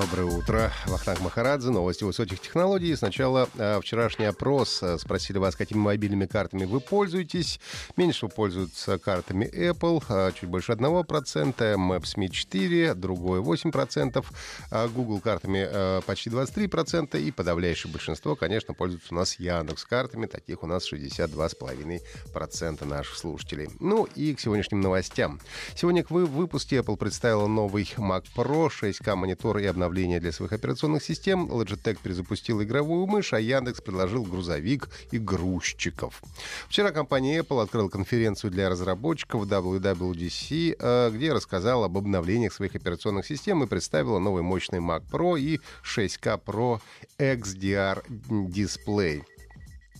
Доброе 0.00 0.24
утро. 0.24 0.72
Вахтанг 0.86 1.20
Махарадзе, 1.20 1.68
новости 1.68 2.04
высоких 2.04 2.40
технологий. 2.40 2.96
Сначала 2.96 3.50
э, 3.58 3.78
вчерашний 3.82 4.24
опрос. 4.24 4.82
Э, 4.82 4.96
спросили 4.98 5.36
вас, 5.36 5.56
какими 5.56 5.76
мобильными 5.76 6.24
картами 6.24 6.64
вы 6.64 6.80
пользуетесь. 6.80 7.60
Меньше 7.98 8.28
пользуются 8.28 8.96
картами 8.96 9.44
Apple, 9.44 10.02
э, 10.08 10.32
чуть 10.40 10.48
больше 10.48 10.72
1%, 10.72 11.74
Maps 11.76 12.16
Me 12.16 12.30
4, 12.30 12.94
другой 12.94 13.40
8%, 13.40 14.24
э, 14.70 14.88
Google 14.88 15.20
картами 15.20 15.68
э, 15.70 16.00
почти 16.06 16.30
23%, 16.30 17.20
и 17.20 17.30
подавляющее 17.30 17.92
большинство, 17.92 18.36
конечно, 18.36 18.72
пользуются 18.72 19.12
у 19.12 19.18
нас 19.18 19.38
Яндекс 19.38 19.84
картами. 19.84 20.24
Таких 20.24 20.62
у 20.62 20.66
нас 20.66 20.90
62,5% 20.90 22.86
наших 22.86 23.18
слушателей. 23.18 23.68
Ну 23.80 24.08
и 24.14 24.34
к 24.34 24.40
сегодняшним 24.40 24.80
новостям. 24.80 25.42
Сегодня 25.74 26.06
в 26.08 26.14
выпуске 26.24 26.78
Apple 26.78 26.96
представила 26.96 27.46
новый 27.48 27.82
Mac 27.98 28.24
Pro, 28.34 28.70
6К 28.70 29.14
монитор 29.14 29.58
и 29.58 29.66
обновления 29.90 30.20
для 30.20 30.32
своих 30.32 30.52
операционных 30.52 31.02
систем, 31.02 31.46
Logitech 31.50 31.98
перезапустил 32.02 32.62
игровую 32.62 33.06
мышь, 33.06 33.32
а 33.32 33.40
Яндекс 33.40 33.80
предложил 33.80 34.24
грузовик 34.24 34.88
и 35.10 35.18
грузчиков. 35.18 36.22
Вчера 36.68 36.92
компания 36.92 37.40
Apple 37.40 37.62
открыла 37.62 37.88
конференцию 37.88 38.52
для 38.52 38.68
разработчиков 38.68 39.46
WWDC, 39.46 40.76
э, 40.78 41.10
где 41.12 41.32
рассказала 41.32 41.86
об 41.86 41.98
обновлениях 41.98 42.52
своих 42.52 42.76
операционных 42.76 43.26
систем 43.26 43.64
и 43.64 43.66
представила 43.66 44.20
новый 44.20 44.42
мощный 44.42 44.78
Mac 44.78 45.02
Pro 45.10 45.38
и 45.38 45.60
6K 45.82 46.40
Pro 46.44 46.80
XDR 47.18 48.02
дисплей 48.48 49.24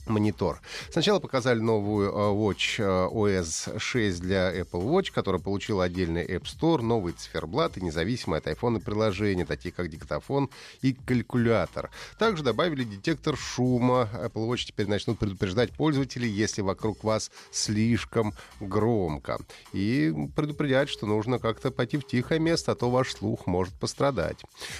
монитор. 0.07 0.61
Сначала 0.91 1.21
показали 1.21 1.61
новую 1.61 2.11
э, 2.11 2.15
Watch 2.15 2.79
э, 2.79 3.09
OS 3.13 3.79
6 3.79 4.21
для 4.21 4.59
Apple 4.59 4.83
Watch, 4.83 5.13
которая 5.13 5.41
получила 5.41 5.85
отдельный 5.85 6.27
App 6.27 6.45
Store, 6.45 6.83
новый 6.83 7.13
циферблат 7.13 7.77
и 7.77 7.81
независимое 7.81 8.41
от 8.41 8.47
iPhone 8.47 8.81
приложения, 8.81 9.45
такие 9.45 9.73
как 9.73 9.89
диктофон 9.89 10.51
и 10.83 10.93
калькулятор. 10.93 11.91
Также 12.19 12.43
добавили 12.43 12.85
детектор 12.85 13.37
шума. 13.37 14.09
Apple 14.13 14.49
Watch 14.49 14.65
теперь 14.67 14.89
начнут 14.89 15.19
предупреждать 15.19 15.73
пользователей, 15.73 16.29
если 16.29 16.63
вокруг 16.63 17.05
вас 17.05 17.31
слишком 17.51 18.35
громко. 18.61 19.39
И 19.73 20.13
предупреждать, 20.35 20.89
что 20.89 21.07
нужно 21.07 21.39
как-то 21.39 21.71
пойти 21.71 21.99
в 21.99 22.07
тихое 22.07 22.41
место, 22.41 22.73
а 22.73 22.75
то 22.75 22.91
ваш 22.91 23.13
слух 23.13 23.47
может 23.47 23.75
пострадать. 23.75 24.39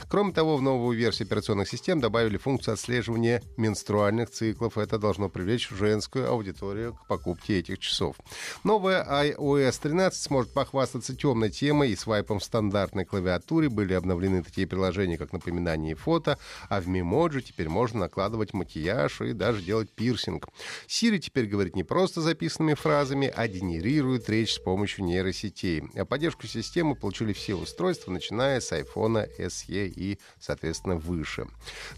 Кроме 0.09 0.33
того, 0.33 0.57
в 0.57 0.63
новую 0.63 0.97
версию 0.97 1.27
операционных 1.27 1.69
систем 1.69 2.01
добавили 2.01 2.37
функцию 2.37 2.75
отслеживания 2.75 3.43
менструальных 3.57 4.31
циклов. 4.31 4.79
Это 4.79 4.99
должно 4.99 5.10
должно 5.11 5.29
привлечь 5.29 5.69
женскую 5.71 6.31
аудиторию 6.31 6.95
к 6.95 7.09
покупке 7.09 7.59
этих 7.59 7.81
часов. 7.81 8.15
Новая 8.63 9.05
iOS 9.05 9.81
13 9.83 10.23
сможет 10.23 10.53
похвастаться 10.53 11.17
темной 11.17 11.51
темой 11.51 11.91
и 11.91 11.97
свайпом 11.97 12.39
в 12.39 12.45
стандартной 12.45 13.05
клавиатуре. 13.05 13.69
Были 13.69 13.95
обновлены 13.95 14.45
такие 14.45 14.69
приложения, 14.69 15.19
как 15.19 15.33
напоминание 15.33 15.93
и 15.93 15.95
фото, 15.97 16.39
а 16.69 16.81
в 16.81 16.87
Memoji 16.87 17.41
теперь 17.41 17.69
можно 17.69 17.99
накладывать 17.99 18.55
макияж 18.55 19.23
и 19.23 19.33
даже 19.33 19.63
делать 19.63 19.91
пирсинг. 19.91 20.47
Siri 20.87 21.19
теперь 21.19 21.47
говорит 21.47 21.75
не 21.75 21.83
просто 21.83 22.21
записанными 22.21 22.75
фразами, 22.75 23.33
а 23.35 23.49
генерирует 23.49 24.31
речь 24.31 24.55
с 24.55 24.59
помощью 24.61 25.07
нейросетей. 25.07 25.83
А 25.97 26.05
поддержку 26.05 26.47
системы 26.47 26.95
получили 26.95 27.33
все 27.33 27.57
устройства, 27.57 28.13
начиная 28.13 28.61
с 28.61 28.71
iPhone 28.71 29.29
SE 29.39 29.89
и, 29.89 30.21
соответственно, 30.39 30.95
выше. 30.95 31.49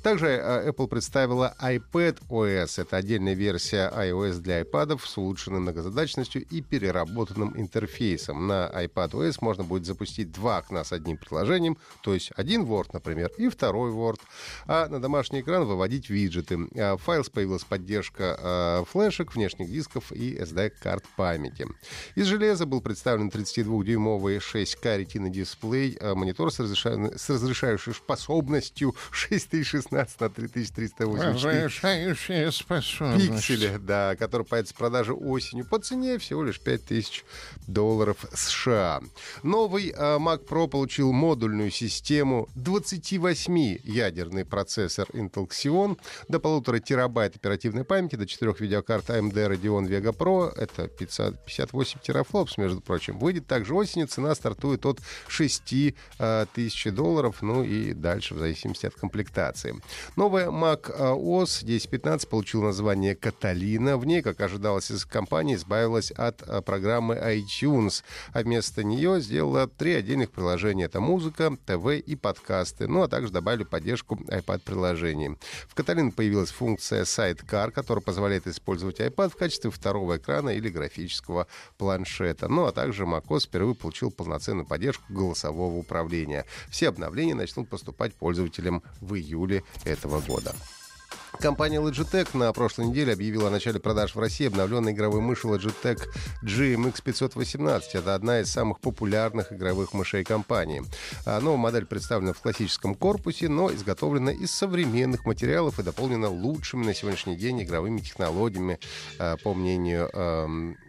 Также 0.03 0.29
э, 0.29 0.71
Apple 0.71 0.89
представила 0.89 1.55
iPad 1.61 2.19
OS. 2.31 2.81
Это 2.81 3.02
отдельная 3.03 3.35
версия 3.35 3.91
iOS 3.95 4.41
для 4.41 4.63
iPad 4.63 5.01
с 5.05 5.19
улучшенной 5.19 5.61
многозадачностью 5.61 6.45
и 6.45 6.61
переработанным 6.61 7.59
интерфейсом. 7.59 8.47
На 8.47 8.71
iPadOS 8.73 9.39
можно 9.41 9.65
будет 9.65 9.87
запустить 9.87 10.31
два 10.33 10.59
окна 10.59 10.85
с 10.85 10.93
одним 10.93 11.17
приложением, 11.17 11.77
то 12.03 12.15
есть 12.15 12.31
один 12.37 12.65
Word, 12.65 12.91
например, 12.93 13.31
и 13.39 13.49
второй 13.49 13.91
Word, 13.93 14.21
а 14.67 14.89
на 14.89 15.01
домашний 15.01 15.41
экран 15.41 15.65
выводить 15.65 16.11
виджеты. 16.11 16.59
А 16.77 16.97
в 16.97 17.07
Files 17.07 17.31
появилась 17.31 17.65
поддержка 17.65 18.37
э, 18.39 18.85
флешек, 18.91 19.35
внешних 19.35 19.71
дисков 19.71 20.13
и 20.13 20.37
SD-карт 20.37 21.05
памяти. 21.17 21.67
Из 22.15 22.27
железа 22.27 22.67
был 22.67 22.81
представлен 22.81 23.29
32-дюймовый 23.29 24.39
6К 24.39 25.01
Retina 25.01 25.29
дисплей, 25.29 25.97
а 26.01 26.15
монитор 26.15 26.53
с, 26.53 26.61
разреша... 26.61 27.17
с 27.17 27.29
разрешающей 27.31 27.93
способностью 27.93 28.95
6316 29.11 30.21
на 30.21 30.31
3380. 30.31 31.35
Разрешающая 31.35 32.51
способность 32.51 32.92
пикселя, 32.99 33.79
да, 33.79 34.17
который 34.17 34.47
появится 34.47 34.75
в 34.75 34.77
продаже 34.79 35.13
осенью 35.13 35.65
по 35.65 35.79
цене 35.79 36.19
всего 36.19 36.43
лишь 36.43 36.61
5000 36.61 37.25
долларов 37.67 38.25
США. 38.33 39.01
Новый 39.43 39.91
э, 39.91 39.95
Mac 40.19 40.47
Pro 40.47 40.69
получил 40.69 41.13
модульную 41.13 41.71
систему 41.71 42.49
28-ядерный 42.57 44.45
процессор 44.45 45.07
Intel 45.13 45.49
Xeon, 45.49 45.99
до 46.29 46.41
полутора 46.41 46.79
терабайт 46.79 47.37
оперативной 47.37 47.85
памяти, 47.85 48.17
до 48.17 48.27
четырех 48.27 48.61
видеокарт 48.61 49.11
AMD 49.11 49.33
Radeon 49.33 49.89
Vega 49.89 50.17
Pro, 50.17 50.53
это 50.55 50.89
500, 50.89 51.45
58 51.45 52.01
терафлопс, 52.03 52.59
между 52.59 52.81
прочим. 52.81 53.19
Выйдет 53.19 53.47
также 53.47 53.75
осенью, 53.75 54.09
цена 54.09 54.35
стартует 54.35 54.87
от 54.87 55.01
6 55.29 55.73
э, 56.19 56.47
тысяч 56.55 56.91
долларов, 56.93 57.43
ну 57.43 57.63
и 57.63 57.93
дальше 57.93 58.35
в 58.35 58.39
зависимости 58.39 58.87
от 58.87 58.95
комплектации. 58.95 59.75
Новая 60.17 60.49
Mac 60.49 60.91
OS 60.97 61.63
1015 61.63 62.29
получила 62.29 62.67
название 62.67 62.82
название 62.83 63.15
«Каталина». 63.15 63.97
В 63.97 64.05
ней, 64.05 64.23
как 64.23 64.41
ожидалось 64.41 64.91
из 64.91 65.05
компании, 65.05 65.55
избавилась 65.55 66.11
от 66.11 66.43
а, 66.43 66.63
программы 66.63 67.15
iTunes, 67.15 68.03
а 68.33 68.43
вместо 68.43 68.83
нее 68.83 69.21
сделала 69.21 69.69
три 69.69 69.95
отдельных 69.95 70.33
приложения. 70.33 70.87
Это 70.87 71.01
музыка, 71.01 71.57
ТВ 71.65 71.87
и 72.05 72.17
подкасты. 72.17 72.89
Ну, 72.89 73.03
а 73.03 73.09
также 73.09 73.33
добавили 73.33 73.63
поддержку 73.63 74.17
iPad-приложений. 74.17 75.37
В 75.69 75.77
«Каталин» 75.77 76.11
появилась 76.11 76.51
функция 76.51 77.05
Sidecar, 77.05 77.71
которая 77.71 78.03
позволяет 78.03 78.49
использовать 78.49 78.99
iPad 78.99 79.31
в 79.31 79.37
качестве 79.37 79.71
второго 79.71 80.17
экрана 80.17 80.51
или 80.51 80.69
графического 80.69 81.47
планшета. 81.79 82.49
Ну, 82.49 82.65
а 82.65 82.73
также 82.73 83.05
macOS 83.05 83.47
впервые 83.47 83.77
получил 83.77 84.11
полноценную 84.11 84.67
поддержку 84.67 85.05
голосового 85.09 85.77
управления. 85.77 86.47
Все 86.69 86.89
обновления 86.89 87.37
начнут 87.37 87.69
поступать 87.69 88.13
пользователям 88.15 88.83
в 89.01 89.15
июле 89.15 89.63
этого 89.85 90.21
года. 90.21 90.53
Компания 91.41 91.81
Logitech 91.81 92.37
на 92.37 92.53
прошлой 92.53 92.87
неделе 92.87 93.15
объявила 93.15 93.49
о 93.49 93.51
начале 93.51 93.81
продаж 93.81 94.15
в 94.15 94.19
России 94.21 94.47
обновленной 94.47 94.93
игровой 94.93 95.21
мыши 95.21 95.49
Logitech 95.49 96.03
GMX 96.43 97.03
518. 97.03 97.95
Это 97.95 98.15
одна 98.15 98.41
из 98.41 98.51
самых 98.51 98.81
популярных 98.81 99.53
игровых 99.53 99.93
мышей 99.93 100.25
компании. 100.25 100.83
Новая 101.27 101.57
модель 101.57 101.87
представлена 101.87 102.33
в 102.33 102.41
классическом 102.41 102.95
корпусе, 102.95 103.49
но 103.49 103.73
изготовлена 103.73 104.31
из 104.31 104.53
современных 104.53 105.25
материалов 105.25 105.79
и 105.79 105.83
дополнена 105.83 106.29
лучшими 106.29 106.85
на 106.85 106.95
сегодняшний 106.95 107.37
день 107.37 107.63
игровыми 107.63 108.01
технологиями, 108.01 108.79
а, 109.19 109.37
по 109.39 109.55
мнению 109.55 110.11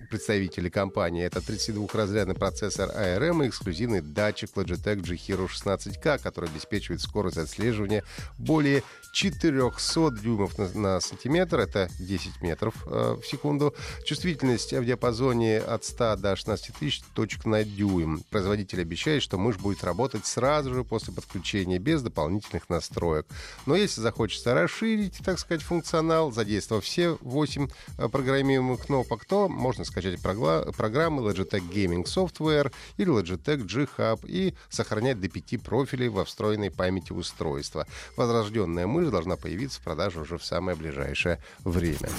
представителей 0.10 0.70
компании. 0.70 1.24
Это 1.24 1.40
32-разрядный 1.40 2.36
процессор 2.36 2.90
ARM 2.90 3.46
и 3.46 3.50
эксклюзивный 3.50 4.02
датчик 4.02 4.52
Logitech 4.56 5.02
G 5.02 5.16
Hero 5.16 5.48
16K, 5.48 6.20
который 6.22 6.50
обеспечивает 6.50 7.02
скорость 7.02 7.38
отслеживания 7.38 8.04
более 8.38 8.84
400 9.14 10.12
дюймов 10.22 10.58
на, 10.58 10.68
на 10.74 11.00
сантиметр, 11.00 11.60
это 11.60 11.88
10 12.00 12.42
метров 12.42 12.74
э, 12.88 13.16
в 13.22 13.26
секунду. 13.26 13.74
Чувствительность 14.06 14.74
в 14.74 14.84
диапазоне 14.84 15.60
от 15.60 15.86
100 15.86 16.16
до 16.18 16.36
16 16.36 16.76
тысяч 16.76 17.02
точек 17.14 17.46
на 17.46 17.64
дюйм. 17.64 18.24
Производитель 18.32 18.82
обещает, 18.82 19.22
что 19.22 19.38
мышь 19.38 19.58
будет 19.58 19.84
работать 19.84 20.26
сразу 20.26 20.74
же 20.74 20.84
после 20.84 21.14
подключения, 21.14 21.78
без 21.78 22.02
дополнительных 22.02 22.70
настроек. 22.70 23.28
Но 23.68 23.76
если 23.76 24.02
захочется 24.02 24.56
расширить, 24.56 25.20
так 25.24 25.38
сказать, 25.38 25.62
функционал, 25.62 26.32
задействовав 26.32 26.84
все 26.84 27.18
8 27.22 27.68
э, 28.00 28.10
программируемых 28.10 28.88
кнопок, 28.88 29.26
то 29.26 29.48
можно 29.48 29.86
скачать 29.86 30.03
программы 30.18 31.22
Logitech 31.22 31.70
Gaming 31.70 32.06
Software 32.06 32.72
или 32.98 33.12
Logitech 33.12 33.64
G-Hub 33.64 34.26
и 34.28 34.54
сохранять 34.70 35.20
до 35.20 35.30
5 35.30 35.62
профилей 35.62 36.10
во 36.10 36.26
встроенной 36.26 36.72
памяти 36.72 37.14
устройства. 37.14 37.88
Возрожденная 38.18 38.88
мышь 38.88 39.10
должна 39.10 39.36
появиться 39.36 39.80
в 39.80 39.84
продаже 39.84 40.22
уже 40.22 40.38
в 40.38 40.46
самое 40.46 40.78
ближайшее 40.78 41.40
время. 41.64 42.10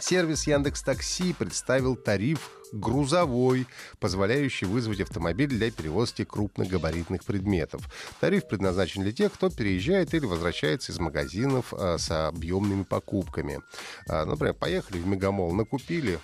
Сервис 0.00 0.46
Яндекс 0.46 0.82
Такси 0.82 1.32
представил 1.34 1.94
тариф 1.94 2.50
грузовой, 2.72 3.66
позволяющий 3.98 4.64
вызвать 4.64 5.00
автомобиль 5.00 5.48
для 5.48 5.70
перевозки 5.70 6.24
крупногабаритных 6.24 7.24
предметов. 7.24 7.82
Тариф 8.20 8.48
предназначен 8.48 9.02
для 9.02 9.12
тех, 9.12 9.32
кто 9.32 9.50
переезжает 9.50 10.14
или 10.14 10.24
возвращается 10.24 10.92
из 10.92 10.98
магазинов 10.98 11.74
а, 11.74 11.98
с 11.98 12.10
объемными 12.28 12.84
покупками. 12.84 13.60
А, 14.08 14.24
например, 14.24 14.54
поехали 14.54 14.98
в 14.98 15.06
Мегамол, 15.06 15.52
накупили 15.52 16.18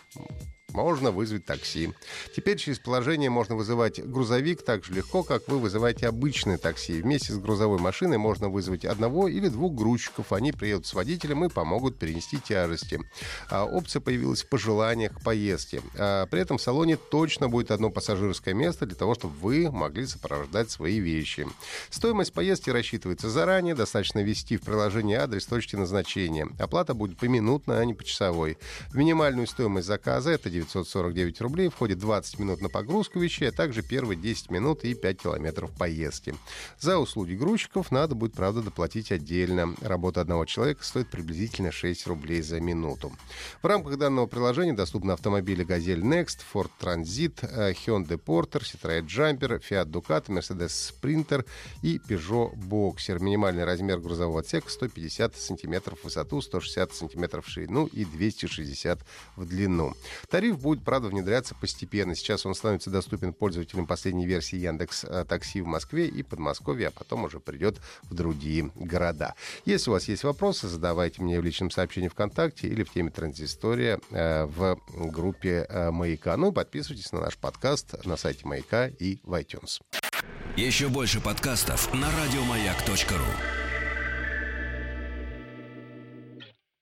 можно 0.77 1.11
вызвать 1.11 1.47
такси. 1.47 1.95
Теперь 2.37 2.59
через 2.59 2.79
приложение 2.79 3.31
можно 3.31 3.57
вызывать 3.57 4.05
грузовик 4.05 4.63
так 4.63 4.85
же 4.85 4.93
легко, 4.93 5.23
как 5.23 5.49
вы 5.49 5.59
вызываете 5.59 6.07
обычное 6.07 6.59
такси. 6.59 7.01
Вместе 7.01 7.33
с 7.33 7.39
грузовой 7.39 7.79
машиной 7.79 8.19
можно 8.19 8.51
вызвать 8.51 8.85
одного 8.85 9.27
или 9.27 9.49
двух 9.49 9.73
грузчиков. 9.73 10.33
Они 10.33 10.53
приедут 10.53 10.87
с 10.87 10.93
водителем 10.93 11.47
и 11.47 11.49
помогут 11.49 11.99
перенести 11.99 12.39
тяжести. 12.39 13.01
А 13.49 13.65
опция 13.65 14.01
появилась 14.01 14.43
в 14.43 14.51
пожеланиях 14.51 15.23
поездки. 15.23 15.81
А 15.97 16.27
при 16.27 16.43
этом 16.43 16.59
в 16.59 16.63
салоне 16.63 16.99
точно 16.99 17.49
будет 17.49 17.71
одно 17.71 17.89
пассажирское 17.89 18.53
место 18.53 18.85
для 18.85 18.97
того, 18.97 19.15
чтобы 19.15 19.35
вы 19.35 19.71
могли 19.71 20.07
сопровождать 20.07 20.71
свои 20.71 20.99
вещи. 20.99 21.47
Стоимость 21.89 22.35
поездки 22.35 22.69
рассчитывается 22.69 23.31
заранее. 23.31 23.75
Достаточно 23.75 24.23
ввести 24.23 24.59
в 24.59 24.61
приложение 24.61 25.21
адрес 25.21 25.47
точки 25.47 25.75
назначения. 25.75 26.47
Оплата 26.59 26.93
будет 26.93 27.17
поминутно, 27.17 27.79
а 27.79 27.85
не 27.87 27.95
почасовой. 27.95 28.59
Минимальную 28.93 29.47
стоимость 29.47 29.87
заказа, 29.87 30.33
это 30.33 30.51
949 30.67 31.41
рублей, 31.41 31.69
входит 31.69 31.99
20 31.99 32.39
минут 32.39 32.61
на 32.61 32.69
погрузку 32.69 33.19
вещей, 33.19 33.49
а 33.49 33.53
также 33.53 33.83
первые 33.83 34.19
10 34.19 34.51
минут 34.51 34.85
и 34.85 34.95
5 34.95 35.23
километров 35.23 35.71
поездки. 35.73 36.35
За 36.79 36.99
услуги 36.99 37.35
грузчиков 37.35 37.91
надо 37.91 38.15
будет, 38.15 38.35
правда, 38.35 38.63
доплатить 38.63 39.13
отдельно. 39.13 39.75
Работа 39.81 40.21
одного 40.21 40.45
человека 40.45 40.85
стоит 40.85 41.11
приблизительно 41.11 41.73
6 41.73 42.07
рублей 42.07 42.43
за 42.43 42.61
минуту. 42.61 43.13
В 43.63 43.67
рамках 43.67 43.99
данного 43.99 44.27
приложения 44.27 44.73
доступны 44.73 45.13
автомобили 45.13 45.65
«Газель 45.65 46.01
Next», 46.01 46.41
Ford 46.53 46.71
Transit, 46.81 47.39
э, 47.43 47.73
Hyundai 47.73 48.21
Porter, 48.23 48.63
Citroёn 48.63 49.07
Jumper, 49.07 49.61
Fiat 49.61 49.87
Ducato, 49.87 50.29
Mercedes 50.29 50.93
Sprinter 50.93 51.45
и 51.83 51.99
Peugeot 51.99 52.55
Boxer. 52.55 53.23
Минимальный 53.23 53.65
размер 53.65 53.99
грузового 53.99 54.41
отсека 54.41 54.71
150 54.71 55.37
сантиметров 55.37 56.01
в 56.01 56.05
высоту, 56.05 56.41
160 56.41 56.95
сантиметров 56.95 57.47
в 57.47 57.51
ширину 57.51 57.87
и 57.87 58.05
260 58.05 59.01
в 59.37 59.47
длину. 59.47 59.95
Тариф 60.29 60.46
будет, 60.53 60.85
правда, 60.85 61.09
внедряться 61.09 61.55
постепенно. 61.55 62.15
Сейчас 62.15 62.47
он 62.47 62.55
становится 62.55 62.91
доступен 62.91 63.33
пользователям 63.33 63.87
последней 63.87 64.27
версии 64.27 64.57
Яндекс 64.57 65.05
э, 65.05 65.25
Такси 65.29 65.61
в 65.61 65.67
Москве 65.67 66.07
и 66.07 66.23
Подмосковье, 66.23 66.89
а 66.89 66.91
потом 66.91 67.25
уже 67.25 67.41
придет 67.41 67.79
в 68.03 68.15
другие 68.15 68.71
города. 68.75 69.35
Если 69.65 69.91
у 69.91 69.93
вас 69.93 70.09
есть 70.09 70.25
вопросы, 70.25 70.69
задавайте 70.69 71.23
мне 71.23 71.41
в 71.41 71.45
личном 71.45 71.71
сообщении 71.71 72.09
ВКонтакте 72.09 72.69
или 72.69 72.83
в 72.83 72.93
теме 72.93 73.11
Транзистория 73.11 74.01
э, 74.11 74.45
в 74.45 74.79
группе 74.89 75.67
э, 75.69 75.91
Маяка. 75.91 76.37
Ну 76.37 76.53
подписывайтесь 76.53 77.13
на 77.13 77.21
наш 77.21 77.37
подкаст 77.37 78.05
на 78.05 78.17
сайте 78.17 78.47
Маяка 78.47 78.89
и 78.89 79.19
в 79.23 79.33
iTunes. 79.35 79.81
Еще 80.57 80.89
больше 80.89 81.21
подкастов 81.21 81.93
на 81.93 82.09
радиомаяк.ру 82.11 83.66